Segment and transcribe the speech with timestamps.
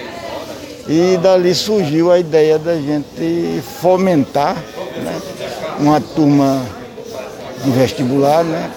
[0.87, 5.19] E dali surgiu a ideia da gente fomentar né,
[5.77, 6.61] uma turma
[7.63, 8.71] de vestibular né,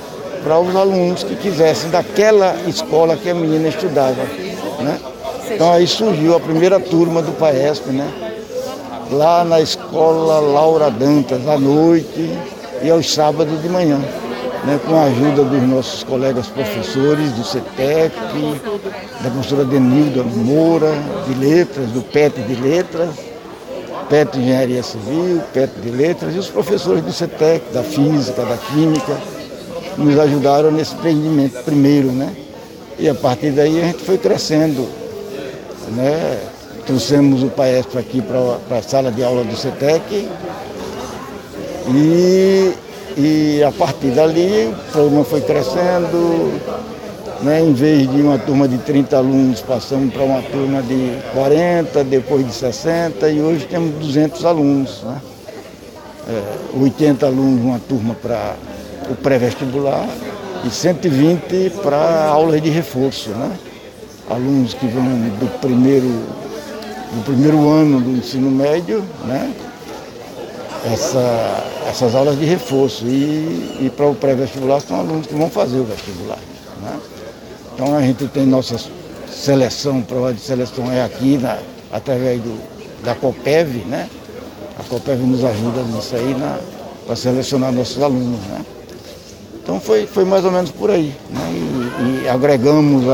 [0.44, 4.22] para os alunos que quisessem daquela escola que a menina estudava.
[4.80, 5.00] Né?
[5.50, 8.06] Então aí surgiu a primeira turma do PAESP, né?
[9.10, 12.30] lá na escola Laura Dantas, à noite
[12.82, 13.98] e aos sábados de manhã.
[14.64, 18.14] Né, com a ajuda dos nossos colegas professores do CETEC,
[19.20, 20.90] da professora Denilda Moura,
[21.28, 23.10] de Letras, do PET de Letras,
[24.08, 28.56] PET de Engenharia Civil, PET de Letras, e os professores do CETEC, da Física, da
[28.56, 29.18] Química,
[29.96, 32.34] nos ajudaram nesse empreendimento primeiro, né?
[32.98, 34.86] E a partir daí a gente foi crescendo
[35.88, 36.38] né?
[36.86, 40.28] Trouxemos o Paesp aqui para a sala de aula do CETEC
[41.88, 42.74] e,
[43.16, 46.60] e a partir dali o programa foi crescendo.
[47.40, 47.60] Né?
[47.60, 52.46] Em vez de uma turma de 30 alunos, passamos para uma turma de 40, depois
[52.46, 55.02] de 60 e hoje temos 200 alunos.
[55.02, 55.20] Né?
[56.28, 58.54] É, 80 alunos uma turma para
[59.10, 60.08] o pré-vestibular
[60.64, 63.30] e 120 para aulas de reforço.
[63.30, 63.58] Né?
[64.28, 69.52] alunos que vão do primeiro, do primeiro ano do ensino médio, né?
[70.92, 73.06] Essa, essas aulas de reforço.
[73.06, 76.38] E, e para o pré-vestibular são alunos que vão fazer o vestibular.
[76.82, 77.00] Né?
[77.74, 78.76] Então a gente tem nossa
[79.30, 81.58] seleção, prova de seleção é aqui na,
[81.92, 82.58] através do,
[83.02, 84.08] da COPEV, né?
[84.78, 86.36] A COPEV nos ajuda nisso aí
[87.06, 88.40] para selecionar nossos alunos.
[88.40, 88.64] Né?
[89.64, 91.14] Então foi, foi mais ou menos por aí.
[91.30, 92.20] Né?
[92.20, 93.06] E, e agregamos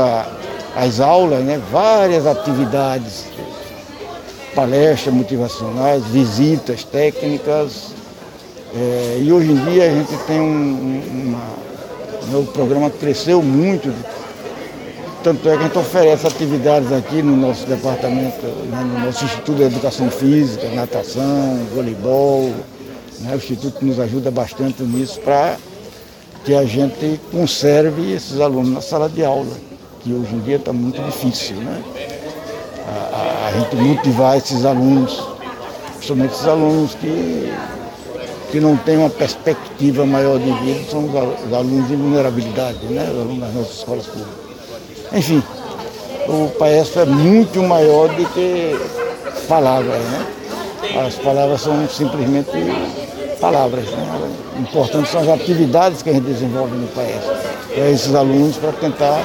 [0.75, 3.23] as aulas, né, várias atividades,
[4.53, 7.93] palestras motivacionais, visitas técnicas.
[8.75, 11.37] É, e hoje em dia a gente tem um, uma,
[12.27, 13.93] né, o programa cresceu muito,
[15.23, 19.55] tanto é que a gente oferece atividades aqui no nosso departamento, né, no nosso Instituto
[19.55, 22.51] de Educação Física, natação, voleibol.
[23.21, 25.57] Né, o Instituto nos ajuda bastante nisso para
[26.43, 29.71] que a gente conserve esses alunos na sala de aula
[30.03, 31.81] que hoje em dia está muito difícil, né?
[32.87, 35.23] A, a, a, gente motivar esses alunos,
[35.97, 37.53] principalmente esses alunos que,
[38.51, 43.03] que não têm uma perspectiva maior de vida, são os, os alunos de vulnerabilidade, né?
[43.11, 44.33] Os alunos das nossas escolas públicas.
[45.13, 45.43] Enfim,
[46.27, 48.75] o PAESP é muito maior do que
[49.47, 50.27] palavras, né?
[51.05, 52.49] As palavras são simplesmente
[53.41, 54.31] palavras, né?
[54.59, 57.27] Importantes são as atividades que a gente desenvolve no PAESP
[57.73, 59.19] para esses alunos para tentar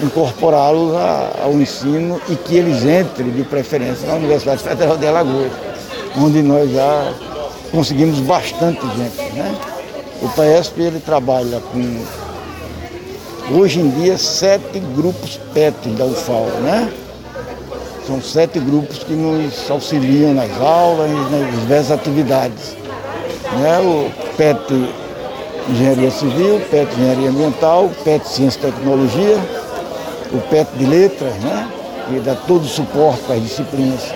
[0.00, 0.94] incorporá-los
[1.42, 5.50] ao ensino e que eles entrem de preferência na Universidade Federal de Alagoas,
[6.16, 7.12] onde nós já
[7.72, 9.32] conseguimos bastante gente.
[9.32, 9.54] Né?
[10.22, 16.46] O PESP ele trabalha com, hoje em dia, sete grupos PET da UFAL.
[16.62, 16.92] Né?
[18.06, 22.77] São sete grupos que nos auxiliam nas aulas e nas diversas atividades.
[23.56, 23.78] Né?
[23.80, 24.60] O PET
[25.68, 29.38] Engenharia Civil, PET Engenharia Ambiental, PET Ciência e Tecnologia,
[30.32, 31.68] o PET de letras, né?
[32.08, 34.14] que dá todo o suporte para as disciplinas,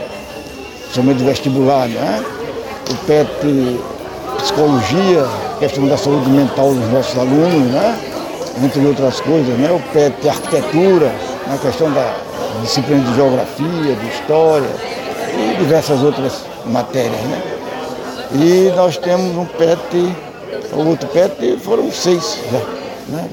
[0.92, 2.22] somente vestibular, né?
[2.90, 3.80] o PET
[4.38, 5.26] psicologia,
[5.58, 7.98] questão da saúde mental dos nossos alunos, né?
[8.62, 9.70] entre outras coisas, né?
[9.70, 11.12] o PET arquitetura,
[11.52, 12.14] a questão da
[12.62, 14.70] disciplina de geografia, de história
[15.34, 17.20] e diversas outras matérias.
[17.22, 17.51] Né?
[18.34, 19.80] E nós temos um PET,
[20.74, 22.58] outro PET foram seis já.
[23.08, 23.28] Né?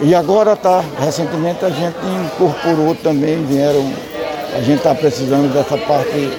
[0.00, 3.92] E agora tá, recentemente a gente incorporou também, vieram,
[4.56, 6.32] a gente está precisando dessa parte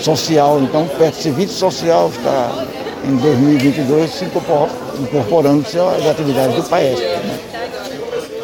[0.00, 2.66] social, então o PET Serviço Social está
[3.04, 7.02] em 2022 se incorporando-se às atividades do PAESP.
[7.02, 7.40] Né?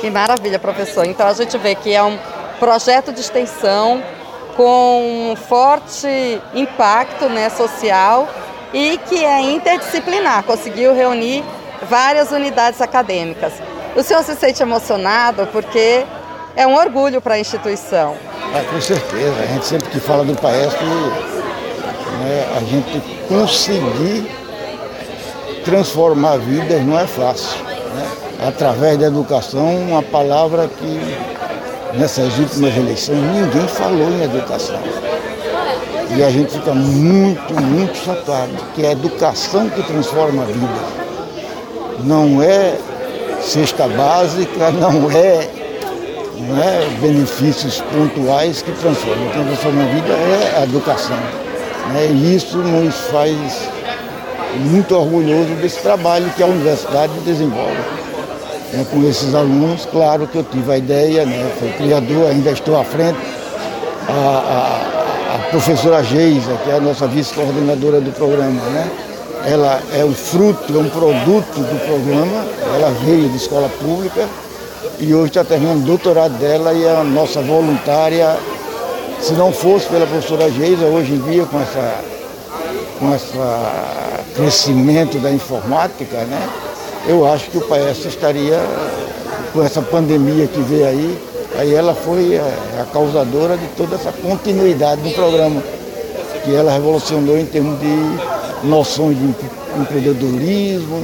[0.00, 1.04] Que maravilha, professor.
[1.04, 2.18] Então a gente vê que é um
[2.58, 4.02] projeto de extensão
[4.56, 8.28] com um forte impacto né, social
[8.72, 11.44] e que é interdisciplinar, conseguiu reunir
[11.88, 13.52] várias unidades acadêmicas.
[13.96, 16.04] O senhor se sente emocionado porque
[16.56, 18.14] é um orgulho para a instituição.
[18.54, 24.30] Ah, com certeza, a gente sempre que fala do PAESP, né, a gente conseguir
[25.64, 27.62] transformar vidas não é fácil.
[27.64, 28.08] Né?
[28.48, 34.78] Através da educação, uma palavra que nessas últimas eleições ninguém falou em educação.
[36.16, 41.00] E a gente fica muito, muito chateado, que é a educação que transforma a vida.
[42.04, 42.76] Não é
[43.40, 45.48] cesta básica, não é,
[46.40, 49.28] não é benefícios pontuais que transformam.
[49.30, 51.16] Quem transforma a vida é a educação.
[51.92, 52.08] Né?
[52.12, 53.70] E isso nos faz
[54.56, 57.78] muito orgulhoso desse trabalho que a universidade desenvolve.
[58.72, 58.84] Né?
[58.90, 61.50] Com esses alunos, claro que eu tive a ideia, né?
[61.58, 63.18] fui criador, ainda estou à frente.
[64.08, 64.99] A, a
[65.50, 68.90] professora Geisa, que é a nossa vice-coordenadora do programa, né?
[69.44, 74.28] Ela é um fruto, é um produto do programa, ela veio de escola pública
[74.98, 78.36] e hoje está terminando o doutorado dela e a nossa voluntária,
[79.20, 82.04] se não fosse pela professora Geisa, hoje em dia com essa
[82.98, 83.32] com esse
[84.36, 86.48] crescimento da informática, né?
[87.08, 88.60] Eu acho que o PS estaria
[89.54, 91.18] com essa pandemia que veio aí,
[91.56, 95.62] Aí ela foi a, a causadora de toda essa continuidade do programa,
[96.44, 99.34] que ela revolucionou em termos de noções de
[99.80, 101.00] empreendedorismo,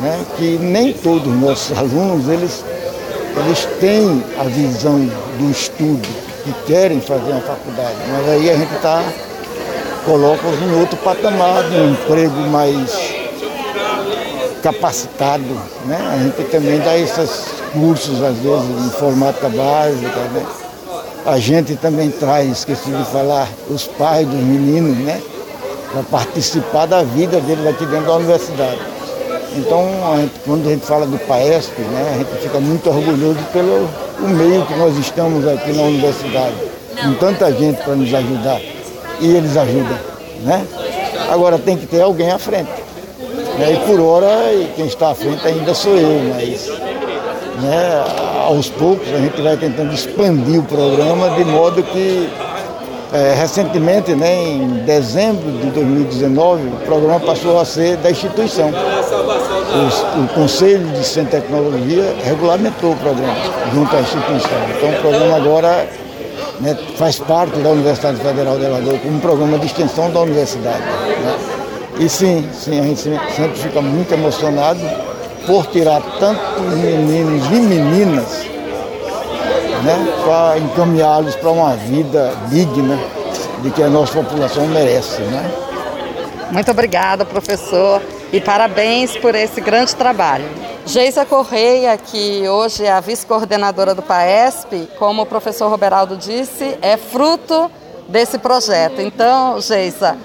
[0.00, 0.24] né?
[0.36, 2.64] que nem todos os nossos alunos eles,
[3.44, 4.98] eles têm a visão
[5.38, 6.08] do estudo,
[6.44, 9.02] que querem fazer uma faculdade, mas aí a gente está
[10.04, 13.14] coloca-os em outro patamar, de um emprego mais
[14.62, 15.44] capacitado.
[15.86, 15.98] Né?
[16.12, 20.20] A gente também dá esses cursos, às vezes, de informática básica.
[20.32, 20.46] Né?
[21.26, 25.20] A gente também traz, esqueci de falar, os pais dos meninos, né?
[25.92, 28.78] Para participar da vida deles aqui dentro da universidade.
[29.56, 33.38] Então, a gente, quando a gente fala do PAESP, né, a gente fica muito orgulhoso
[33.52, 33.88] pelo
[34.20, 36.54] o meio que nós estamos aqui na universidade,
[37.00, 38.60] com tanta gente para nos ajudar.
[39.20, 39.98] E eles ajudam,
[40.42, 40.66] né?
[41.30, 42.70] Agora tem que ter alguém à frente.
[43.58, 43.74] Né?
[43.74, 44.28] E por hora,
[44.74, 46.68] quem está à frente ainda sou eu, mas
[47.60, 48.04] né,
[48.46, 52.28] aos poucos a gente vai tentando expandir o programa de modo que
[53.14, 58.70] é, recentemente, né, em dezembro de 2019, o programa passou a ser da instituição.
[58.70, 63.36] O, o Conselho de Ciência e Tecnologia regulamentou o programa
[63.72, 64.58] junto à instituição.
[64.76, 65.88] Então o programa agora
[66.60, 70.82] né, faz parte da Universidade Federal de Alagoas como um programa de extensão da universidade.
[70.82, 71.36] Né?
[72.00, 74.80] E sim, sim, a gente sempre fica muito emocionado
[75.46, 78.44] por tirar tantos meninos e meninas
[79.82, 82.98] né, para encaminhá-los para uma vida digna
[83.62, 85.20] de que a nossa população merece.
[85.22, 85.50] Né?
[86.50, 90.44] Muito obrigada, professor, e parabéns por esse grande trabalho.
[90.86, 96.96] Geisa Correia, que hoje é a vice-coordenadora do PAESP, como o professor Roberaldo disse, é
[96.96, 97.70] fruto
[98.08, 99.00] desse projeto.
[99.00, 100.16] Então, Geisa,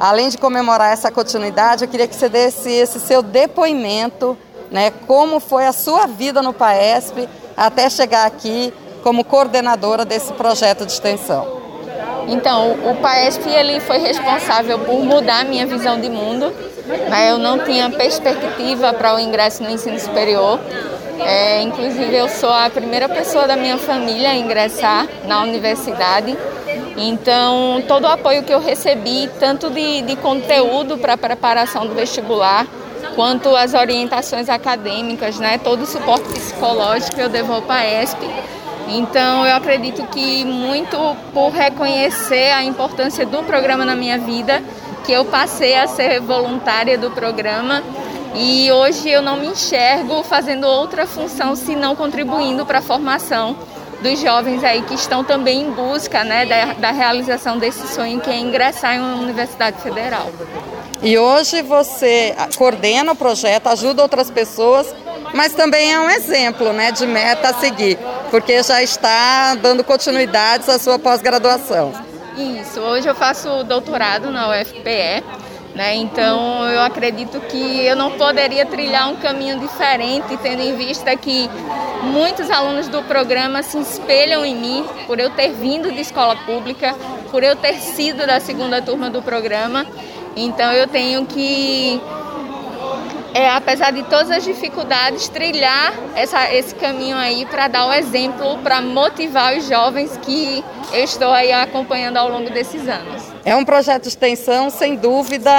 [0.00, 4.38] Além de comemorar essa continuidade, eu queria que você desse esse seu depoimento,
[4.70, 8.72] né, como foi a sua vida no PAESP até chegar aqui
[9.02, 11.58] como coordenadora desse projeto de extensão.
[12.28, 16.52] Então, o PAESP ele foi responsável por mudar a minha visão de mundo.
[16.86, 17.30] Né?
[17.30, 20.60] Eu não tinha perspectiva para o ingresso no ensino superior.
[21.20, 26.36] É, inclusive, eu sou a primeira pessoa da minha família a ingressar na universidade.
[26.96, 31.94] Então, todo o apoio que eu recebi, tanto de, de conteúdo para a preparação do
[31.94, 32.66] vestibular,
[33.18, 38.24] quanto as orientações acadêmicas, né, todo o suporte psicológico eu devo ao PAESP.
[38.90, 40.96] Então, eu acredito que muito
[41.34, 44.62] por reconhecer a importância do programa na minha vida,
[45.04, 47.82] que eu passei a ser voluntária do programa
[48.36, 53.56] e hoje eu não me enxergo fazendo outra função senão contribuindo para a formação
[54.00, 58.30] dos jovens aí que estão também em busca né, da, da realização desse sonho que
[58.30, 60.30] é ingressar em uma universidade federal.
[61.02, 64.92] E hoje você coordena o projeto, ajuda outras pessoas,
[65.32, 67.98] mas também é um exemplo né, de meta a seguir,
[68.30, 71.92] porque já está dando continuidades à sua pós-graduação.
[72.36, 75.22] Isso, hoje eu faço doutorado na UFPE,
[75.74, 75.94] né?
[75.94, 81.48] Então eu acredito que eu não poderia trilhar um caminho diferente, tendo em vista que
[82.02, 86.94] muitos alunos do programa se espelham em mim por eu ter vindo de escola pública,
[87.30, 89.86] por eu ter sido da segunda turma do programa.
[90.44, 92.00] Então eu tenho que
[93.34, 98.58] é, apesar de todas as dificuldades, trilhar essa, esse caminho aí para dar o exemplo,
[98.58, 103.22] para motivar os jovens que eu estou aí acompanhando ao longo desses anos.
[103.44, 105.50] É um projeto de extensão, sem dúvida,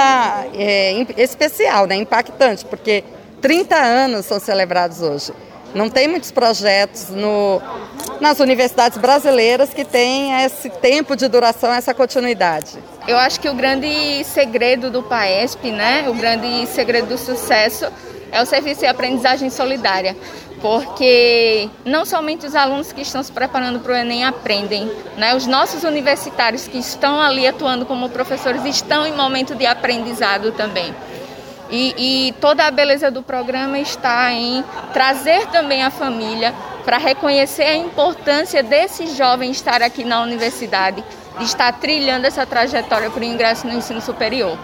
[0.54, 1.96] é, especial, né?
[1.96, 3.04] impactante, porque
[3.40, 5.32] 30 anos são celebrados hoje.
[5.74, 7.60] Não tem muitos projetos no,
[8.20, 12.78] nas universidades brasileiras que têm esse tempo de duração, essa continuidade.
[13.06, 17.86] Eu acho que o grande segredo do PAESP, né, o grande segredo do sucesso,
[18.32, 20.16] é o serviço de aprendizagem solidária,
[20.60, 25.34] porque não somente os alunos que estão se preparando para o Enem aprendem, né?
[25.34, 30.94] os nossos universitários que estão ali atuando como professores estão em momento de aprendizado também.
[31.70, 36.52] E, e toda a beleza do programa está em trazer também a família
[36.84, 41.04] para reconhecer a importância desse jovem estar aqui na universidade,
[41.38, 44.58] de estar trilhando essa trajetória para o ingresso no ensino superior.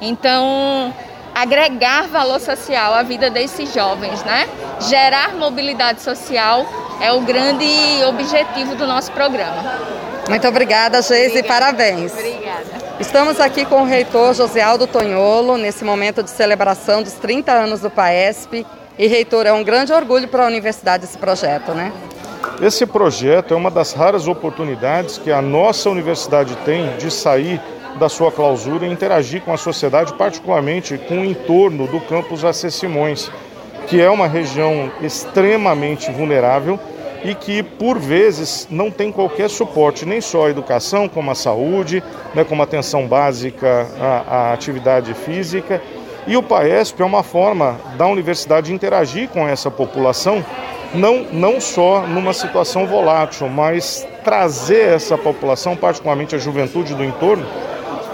[0.00, 0.94] Então,
[1.34, 4.48] agregar valor social à vida desses jovens, né?
[4.88, 6.66] Gerar mobilidade social
[7.00, 7.66] é o grande
[8.06, 9.80] objetivo do nosso programa.
[10.28, 12.12] Muito obrigada, Geise, e parabéns.
[12.12, 12.81] Obrigada.
[13.00, 17.80] Estamos aqui com o reitor José Aldo Tonholo, nesse momento de celebração dos 30 anos
[17.80, 18.66] do PAESP.
[18.98, 21.92] E, reitor, é um grande orgulho para a universidade esse projeto, né?
[22.60, 27.60] Esse projeto é uma das raras oportunidades que a nossa universidade tem de sair
[27.98, 32.70] da sua clausura e interagir com a sociedade, particularmente com o entorno do campus AC
[32.70, 33.30] Simões,
[33.86, 36.78] que é uma região extremamente vulnerável
[37.24, 42.02] e que, por vezes, não tem qualquer suporte, nem só a educação, como a saúde,
[42.34, 45.80] né, como a atenção básica à, à atividade física.
[46.26, 50.44] E o PAESP é uma forma da universidade interagir com essa população,
[50.94, 57.46] não, não só numa situação volátil, mas trazer essa população, particularmente a juventude do entorno,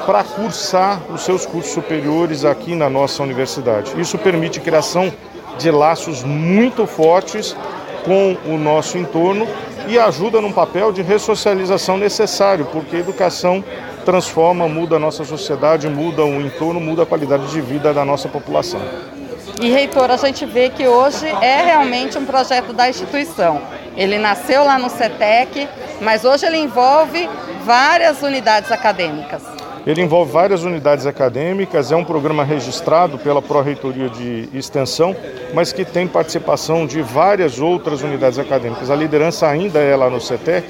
[0.07, 4.01] para cursar os seus cursos superiores aqui na nossa universidade.
[4.01, 5.13] Isso permite criação
[5.59, 7.55] de laços muito fortes
[8.09, 9.47] com o nosso entorno
[9.87, 13.63] e ajuda num papel de ressocialização necessário, porque a educação
[14.03, 18.27] transforma, muda a nossa sociedade, muda o entorno, muda a qualidade de vida da nossa
[18.27, 18.81] população.
[19.61, 23.61] E reitor, a gente vê que hoje é realmente um projeto da instituição.
[23.95, 25.69] Ele nasceu lá no CETEC,
[26.01, 27.29] mas hoje ele envolve
[27.65, 29.43] várias unidades acadêmicas.
[29.87, 35.17] Ele envolve várias unidades acadêmicas, é um programa registrado pela Pró-Reitoria de Extensão,
[35.55, 38.91] mas que tem participação de várias outras unidades acadêmicas.
[38.91, 40.69] A liderança ainda é lá no CETEC,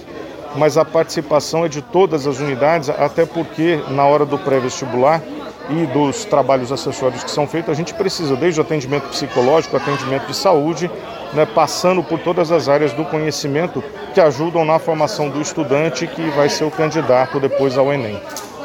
[0.55, 5.23] mas a participação é de todas as unidades, até porque na hora do pré-vestibular
[5.71, 10.27] e dos trabalhos acessórios que são feitos, a gente precisa desde o atendimento psicológico, atendimento
[10.27, 10.91] de saúde,
[11.35, 13.85] né, passando por todas as áreas do conhecimento
[14.15, 18.19] que ajudam na formação do estudante que vai ser o candidato depois ao Enem.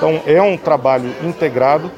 [0.03, 1.89] Então é um trabalho integrado,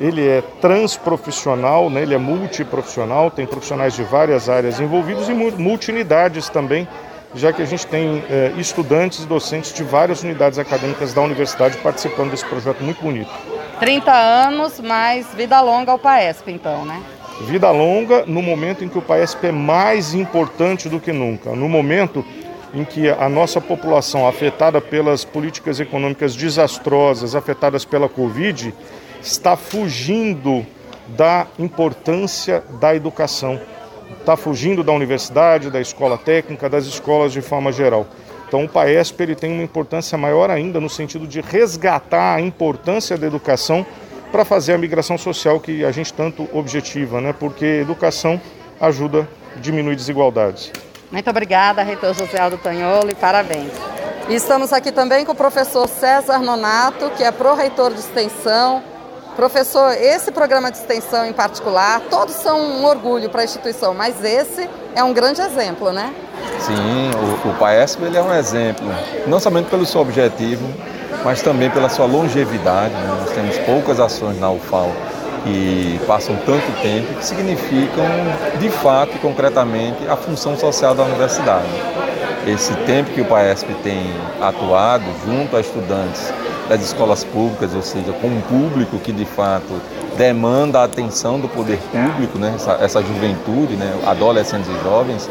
[0.00, 2.02] ele é transprofissional, né?
[2.02, 6.88] ele é multiprofissional, tem profissionais de várias áreas envolvidos e multi-unidades também,
[7.36, 11.78] já que a gente tem eh, estudantes e docentes de várias unidades acadêmicas da universidade
[11.78, 13.30] participando desse projeto muito bonito.
[13.78, 17.00] 30 anos, mais vida longa ao PAESP, então, né?
[17.42, 21.50] Vida longa no momento em que o PAESP é mais importante do que nunca.
[21.50, 22.24] No momento
[22.74, 28.74] em que a nossa população, afetada pelas políticas econômicas desastrosas, afetadas pela Covid,
[29.20, 30.66] está fugindo
[31.08, 33.60] da importância da educação,
[34.18, 38.06] está fugindo da universidade, da escola técnica, das escolas de forma geral.
[38.48, 43.16] Então o PAESP ele tem uma importância maior ainda no sentido de resgatar a importância
[43.16, 43.86] da educação
[44.30, 47.34] para fazer a migração social que a gente tanto objetiva, né?
[47.38, 48.40] porque educação
[48.80, 50.72] ajuda a diminuir desigualdades.
[51.12, 53.70] Muito obrigada, reitor José Aldo Tanholo, e parabéns.
[54.30, 58.82] E estamos aqui também com o professor César Nonato, que é pró-reitor de extensão.
[59.36, 64.24] Professor, esse programa de extensão em particular, todos são um orgulho para a instituição, mas
[64.24, 66.14] esse é um grande exemplo, né?
[66.58, 67.10] Sim,
[67.44, 68.86] o, o PAESP ele é um exemplo,
[69.26, 70.66] não somente pelo seu objetivo,
[71.22, 72.94] mas também pela sua longevidade.
[72.94, 73.16] Né?
[73.20, 74.90] Nós temos poucas ações na UFAL
[75.44, 78.04] que passam tanto tempo que significam,
[78.58, 81.66] de fato e concretamente, a função social da universidade.
[82.46, 86.32] Esse tempo que o PAESP tem atuado junto a estudantes
[86.68, 89.80] das escolas públicas, ou seja, com um público que de fato
[90.16, 92.52] demanda a atenção do poder público, né?
[92.54, 93.94] essa, essa juventude, né?
[94.06, 95.28] adolescentes e jovens,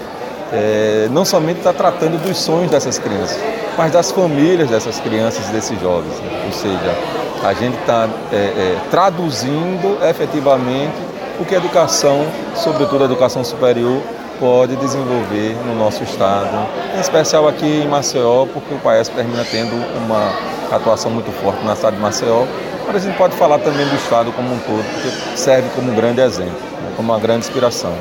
[0.51, 3.39] é, não somente está tratando dos sonhos dessas crianças,
[3.77, 6.13] mas das famílias dessas crianças e desses jovens.
[6.20, 6.44] Né?
[6.46, 10.94] Ou seja, a gente está é, é, traduzindo efetivamente
[11.40, 14.02] o que a educação, sobretudo a educação superior,
[14.40, 19.76] pode desenvolver no nosso estado, em especial aqui em Maceió, porque o país termina tendo
[20.04, 20.34] uma
[20.76, 22.46] atuação muito forte na cidade de Maceió,
[22.88, 25.96] mas a gente pode falar também do estado como um todo, porque serve como um
[25.96, 27.94] grande exemplo, né, como uma grande inspiração.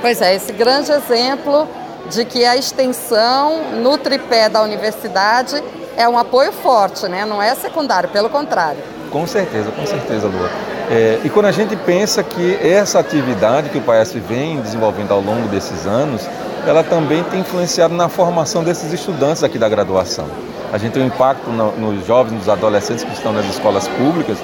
[0.00, 1.68] Pois é, esse grande exemplo
[2.10, 5.62] de que a extensão no tripé da universidade
[5.96, 7.24] é um apoio forte, né?
[7.24, 8.82] não é secundário, pelo contrário.
[9.10, 10.50] Com certeza, com certeza, Lua.
[10.90, 15.20] É, e quando a gente pensa que essa atividade que o PAESP vem desenvolvendo ao
[15.20, 16.26] longo desses anos,
[16.66, 20.26] ela também tem influenciado na formação desses estudantes aqui da graduação.
[20.72, 24.38] A gente tem um impacto no, nos jovens, nos adolescentes que estão nas escolas públicas,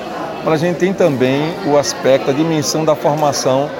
[0.44, 3.70] mas a gente tem também o aspecto, a dimensão da formação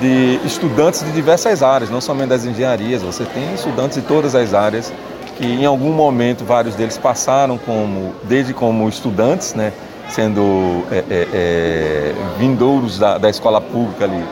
[0.00, 4.54] de estudantes de diversas áreas, não somente das engenharias, você tem estudantes de todas as
[4.54, 4.92] áreas
[5.36, 9.72] que em algum momento vários deles passaram como, desde como estudantes, né,
[10.08, 14.24] sendo é, é, é, vindouros da, da escola pública ali,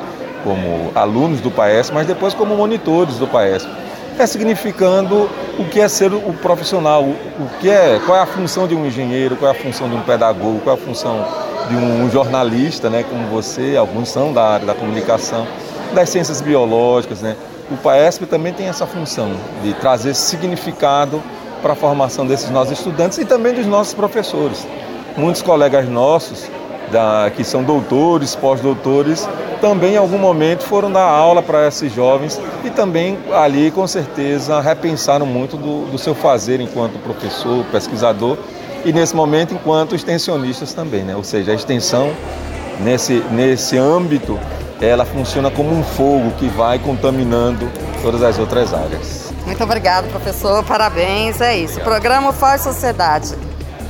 [0.42, 3.66] como alunos do PAES, mas depois como monitores do PAES.
[4.18, 5.28] É significando
[5.58, 8.74] o que é ser o profissional, o, o que é, qual é a função de
[8.74, 11.26] um engenheiro, qual é a função de um pedagogo, qual é a função
[11.68, 15.46] de um jornalista, né, como você, alguns são da área da comunicação,
[15.94, 17.36] das ciências biológicas, né?
[17.70, 21.22] O PAESP também tem essa função de trazer significado
[21.62, 24.66] para a formação desses nossos estudantes e também dos nossos professores.
[25.16, 26.50] Muitos colegas nossos
[26.92, 29.26] da, que são doutores, pós-doutores,
[29.62, 34.60] também em algum momento foram dar aula para esses jovens e também ali, com certeza,
[34.60, 38.36] repensaram muito do, do seu fazer enquanto professor, pesquisador
[38.84, 41.16] e nesse momento enquanto extensionistas também, né?
[41.16, 42.12] Ou seja, a extensão
[42.80, 44.38] nesse, nesse âmbito
[44.80, 47.70] ela funciona como um fogo que vai contaminando
[48.02, 49.32] todas as outras áreas.
[49.46, 50.64] Muito obrigado, professor.
[50.64, 51.40] Parabéns.
[51.40, 51.80] É isso.
[51.80, 53.34] O programa Faz Sociedade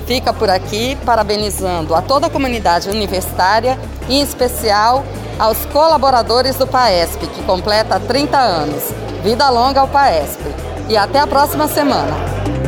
[0.07, 5.05] fica por aqui, parabenizando a toda a comunidade universitária e, em especial,
[5.38, 8.83] aos colaboradores do PAESP, que completa 30 anos.
[9.23, 10.42] Vida longa ao PAESP.
[10.88, 12.63] E até a próxima semana.